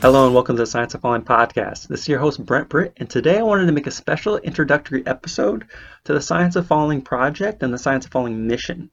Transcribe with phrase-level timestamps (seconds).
[0.00, 1.88] Hello and welcome to the Science of Falling podcast.
[1.88, 5.04] This is your host Brent Britt, and today I wanted to make a special introductory
[5.04, 5.66] episode
[6.04, 8.92] to the Science of Falling project and the Science of Falling mission.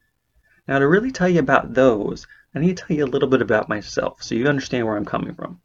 [0.68, 2.26] Now, to really tell you about those,
[2.56, 5.06] I need to tell you a little bit about myself so you understand where I'm
[5.06, 5.62] coming from.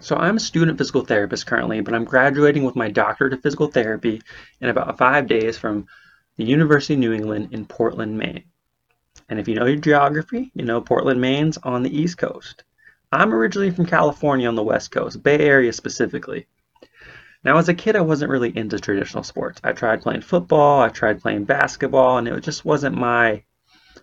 [0.00, 3.68] So, I'm a student physical therapist currently, but I'm graduating with my doctorate of physical
[3.68, 4.20] therapy
[4.60, 5.86] in about five days from
[6.36, 8.46] the University of New England in Portland, Maine.
[9.28, 12.64] And if you know your geography, you know Portland, Maine's on the East Coast.
[13.16, 16.46] I'm originally from California on the West Coast, Bay Area specifically.
[17.42, 19.60] Now, as a kid, I wasn't really into traditional sports.
[19.62, 23.44] I tried playing football, I tried playing basketball, and it just wasn't my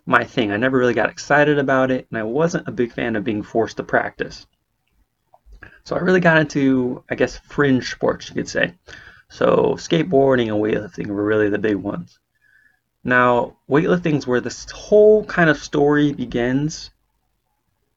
[0.06, 0.52] my thing.
[0.52, 3.44] I never really got excited about it, and I wasn't a big fan of being
[3.44, 4.48] forced to practice.
[5.86, 8.74] So I really got into, I guess, fringe sports, you could say.
[9.30, 12.20] So skateboarding and weightlifting were really the big ones.
[13.04, 16.92] Now, weightlifting is where this whole kind of story begins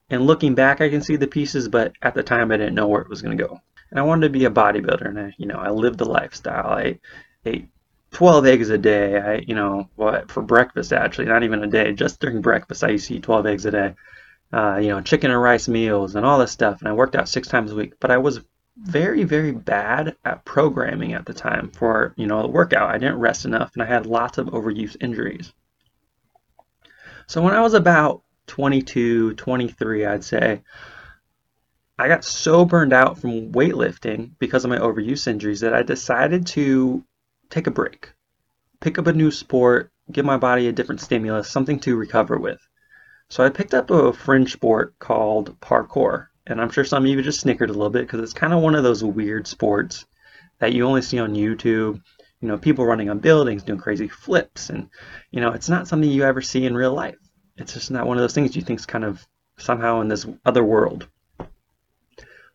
[0.08, 2.86] and looking back, I can see the pieces, but at the time, I didn't know
[2.86, 3.60] where it was going to go.
[3.90, 6.68] And I wanted to be a bodybuilder, and I, you know, I lived the lifestyle.
[6.68, 6.98] I
[7.44, 7.68] ate
[8.12, 9.18] 12 eggs a day.
[9.18, 11.92] I, you know, what for breakfast actually, not even a day.
[11.92, 13.94] Just during breakfast, I used to eat 12 eggs a day.
[14.52, 16.78] Uh, you know, chicken and rice meals and all this stuff.
[16.80, 17.94] And I worked out six times a week.
[17.98, 18.40] But I was
[18.76, 22.90] very, very bad at programming at the time for, you know, the workout.
[22.90, 25.52] I didn't rest enough, and I had lots of overuse injuries.
[27.26, 30.62] So when I was about 22, 23, I'd say,
[31.98, 36.46] I got so burned out from weightlifting because of my overuse injuries that I decided
[36.48, 37.04] to
[37.48, 38.12] take a break,
[38.80, 42.60] pick up a new sport, give my body a different stimulus, something to recover with.
[43.28, 46.26] So I picked up a fringe sport called parkour.
[46.46, 48.62] And I'm sure some of you just snickered a little bit because it's kind of
[48.62, 50.06] one of those weird sports
[50.60, 52.00] that you only see on YouTube.
[52.40, 54.70] You know, people running on buildings, doing crazy flips.
[54.70, 54.90] And,
[55.32, 57.18] you know, it's not something you ever see in real life.
[57.56, 60.26] It's just not one of those things you think is kind of somehow in this
[60.44, 61.08] other world.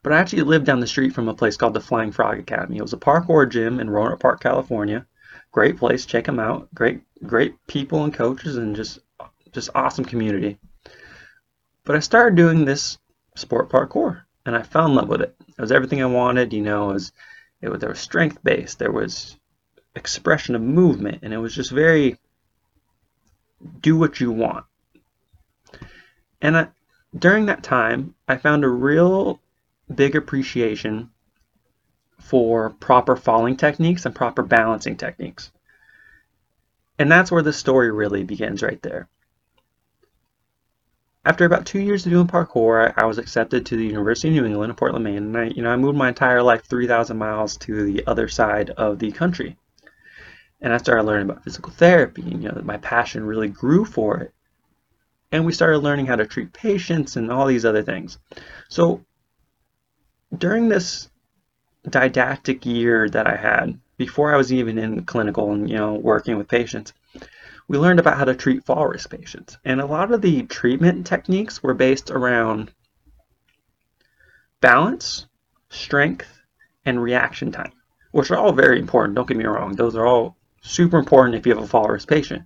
[0.04, 2.78] But I actually lived down the street from a place called the Flying Frog Academy.
[2.78, 5.06] It was a parkour gym in Rohnert Park, California.
[5.52, 6.74] Great place, check them out.
[6.74, 9.00] Great, great people and coaches, and just,
[9.52, 10.58] just awesome community.
[11.84, 12.98] But I started doing this
[13.36, 15.36] sport parkour, and I fell in love with it.
[15.48, 16.54] It was everything I wanted.
[16.54, 17.12] You know, it was,
[17.62, 19.36] it was there was strength based, there was
[19.96, 22.18] expression of movement, and it was just very
[23.82, 24.66] do what you want.
[26.42, 26.68] And I,
[27.18, 29.40] during that time, I found a real
[29.94, 31.12] big appreciation
[32.20, 35.52] for proper falling techniques and proper balancing techniques.
[36.98, 39.08] And that's where the story really begins right there.
[41.24, 44.36] After about two years of doing parkour, I, I was accepted to the University of
[44.36, 47.18] New England in Portland, Maine, and I, you know, I moved my entire life 3,000
[47.18, 49.58] miles to the other side of the country.
[50.62, 52.24] And I started learning about physical therapy.
[52.24, 54.34] And, you know, my passion really grew for it
[55.32, 58.20] and we started learning how to treat patients and all these other things.
[58.70, 59.06] So
[60.38, 61.10] during this
[61.90, 66.38] didactic year that I had, before I was even in clinical and you know working
[66.38, 66.94] with patients,
[67.68, 69.58] we learned about how to treat fall risk patients.
[69.64, 72.72] And a lot of the treatment techniques were based around
[74.60, 75.28] balance,
[75.70, 76.28] strength,
[76.86, 77.72] and reaction time,
[78.12, 79.16] which are all very important.
[79.16, 82.08] Don't get me wrong; those are all super important if you have a fall risk
[82.08, 82.44] patient.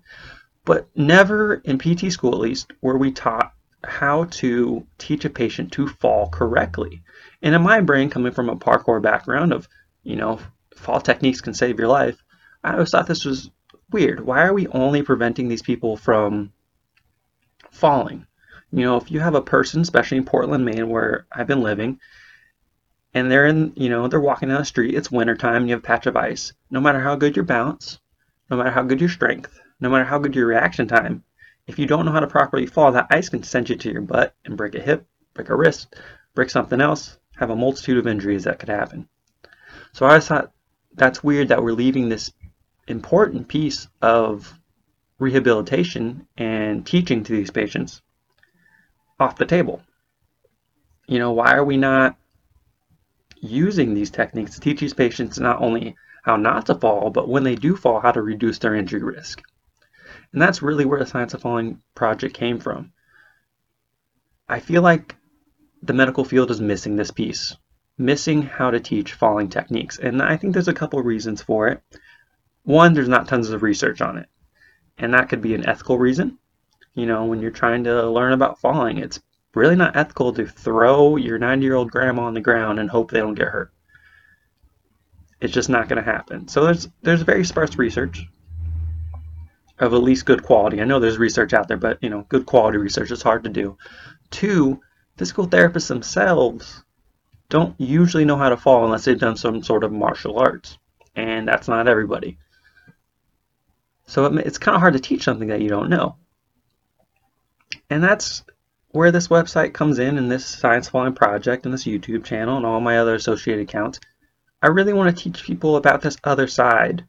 [0.65, 3.53] But never, in PT school at least, were we taught
[3.83, 7.03] how to teach a patient to fall correctly.
[7.41, 9.67] And in my brain, coming from a parkour background of,
[10.03, 10.39] you know,
[10.75, 12.21] fall techniques can save your life,
[12.63, 13.51] I always thought this was
[13.91, 14.19] weird.
[14.19, 16.51] Why are we only preventing these people from
[17.71, 18.25] falling?
[18.71, 21.99] You know, if you have a person, especially in Portland, Maine, where I've been living,
[23.13, 25.87] and they're in, you know, they're walking down the street, it's wintertime, you have a
[25.87, 26.53] patch of ice.
[26.71, 27.99] No matter how good your balance,
[28.49, 31.23] no matter how good your strength, no matter how good your reaction time,
[31.67, 34.01] if you don't know how to properly fall, that ice can send you to your
[34.01, 35.95] butt and break a hip, break a wrist,
[36.33, 39.07] break something else, have a multitude of injuries that could happen.
[39.93, 40.51] So I thought
[40.93, 42.31] that's weird that we're leaving this
[42.87, 44.53] important piece of
[45.19, 48.01] rehabilitation and teaching to these patients
[49.19, 49.81] off the table.
[51.07, 52.16] You know, why are we not
[53.41, 57.43] using these techniques to teach these patients not only how not to fall, but when
[57.43, 59.41] they do fall, how to reduce their injury risk?
[60.35, 62.91] And that's really where the Science of Falling project came from.
[64.49, 65.16] I feel like
[65.82, 67.55] the medical field is missing this piece,
[67.97, 69.97] missing how to teach falling techniques.
[69.97, 71.82] And I think there's a couple reasons for it.
[72.64, 74.28] One, there's not tons of research on it.
[74.97, 76.38] And that could be an ethical reason.
[76.96, 79.22] You know, when you're trying to learn about falling, it's
[79.53, 83.09] really not ethical to throw your 90 year old grandma on the ground and hope
[83.09, 83.72] they don't get hurt.
[85.40, 86.49] It's just not going to happen.
[86.49, 88.28] So there's there's very sparse research
[89.79, 90.81] of at least good quality.
[90.81, 93.49] I know there's research out there, but you know, good quality research is hard to
[93.49, 93.77] do.
[94.31, 94.81] Two,
[95.17, 96.83] physical therapists themselves
[97.49, 100.77] don't usually know how to fall unless they've done some sort of martial arts.
[101.16, 102.37] And that's not everybody.
[104.07, 106.16] So it's kind of hard to teach something that you don't know.
[107.89, 108.43] And that's
[108.89, 112.66] where this website comes in and this Science Falling project and this YouTube channel and
[112.66, 113.99] all my other associated accounts.
[114.61, 117.05] I really want to teach people about this other side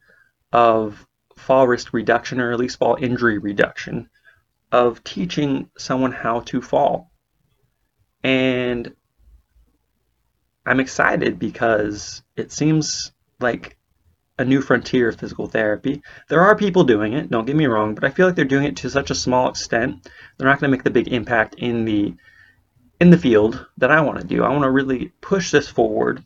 [0.53, 1.06] of
[1.37, 4.09] fall risk reduction or at least fall injury reduction
[4.73, 7.11] of teaching someone how to fall.
[8.23, 8.95] And
[10.65, 13.77] I'm excited because it seems like
[14.39, 16.03] a new frontier of physical therapy.
[16.29, 18.65] There are people doing it, don't get me wrong, but I feel like they're doing
[18.65, 20.09] it to such a small extent.
[20.37, 22.15] They're not going to make the big impact in the
[22.99, 24.43] in the field that I want to do.
[24.43, 26.25] I want to really push this forward,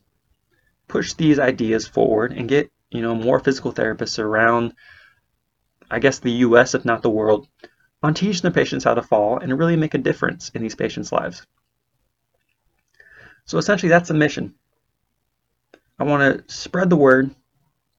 [0.86, 4.74] push these ideas forward and get, you know, more physical therapists around
[5.90, 7.48] I guess the US if not the world
[8.02, 11.12] on teaching their patients how to fall and really make a difference in these patients'
[11.12, 11.46] lives.
[13.44, 14.54] So essentially that's the mission.
[15.98, 17.34] I want to spread the word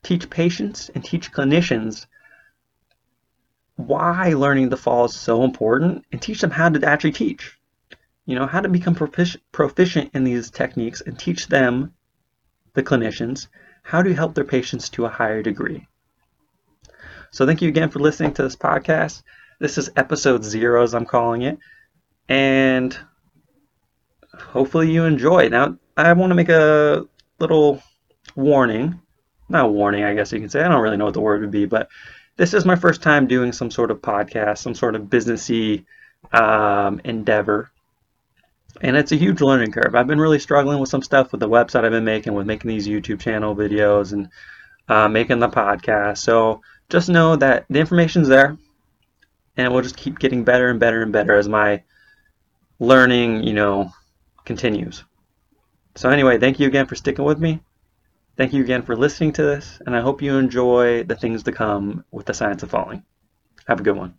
[0.03, 2.07] teach patients and teach clinicians
[3.75, 7.57] why learning the fall is so important and teach them how to actually teach.
[8.25, 11.93] You know, how to become proficient in these techniques and teach them,
[12.73, 13.47] the clinicians,
[13.83, 15.87] how to help their patients to a higher degree.
[17.31, 19.23] So thank you again for listening to this podcast.
[19.59, 21.57] This is episode zero, as I'm calling it.
[22.29, 22.97] And
[24.33, 25.49] hopefully you enjoy.
[25.49, 27.05] Now, I want to make a
[27.39, 27.81] little
[28.35, 29.01] warning
[29.51, 30.63] not warning, I guess you can say.
[30.63, 31.89] I don't really know what the word would be, but
[32.37, 35.85] this is my first time doing some sort of podcast, some sort of businessy
[36.31, 37.69] um, endeavor.
[38.79, 39.93] And it's a huge learning curve.
[39.93, 42.69] I've been really struggling with some stuff with the website I've been making, with making
[42.69, 44.29] these YouTube channel videos and
[44.87, 46.19] uh, making the podcast.
[46.19, 48.57] So just know that the information's there,
[49.57, 51.83] and we'll just keep getting better and better and better as my
[52.79, 53.91] learning, you know,
[54.45, 55.03] continues.
[55.95, 57.61] So anyway, thank you again for sticking with me.
[58.37, 61.51] Thank you again for listening to this, and I hope you enjoy the things to
[61.51, 63.03] come with the science of falling.
[63.67, 64.15] Have a good one.